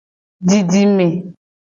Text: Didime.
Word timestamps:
Didime. 0.47 1.07